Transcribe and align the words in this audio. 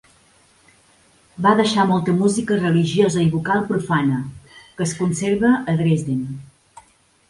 Va 1.47 1.51
deixar 1.59 1.85
molta 1.91 2.15
música 2.23 2.59
religiosa 2.63 3.23
i 3.27 3.31
vocal 3.37 3.65
profana, 3.71 4.21
que 4.57 4.89
es 4.91 4.99
conserva 5.05 5.57
a 5.61 5.81
Dresden. 5.85 6.31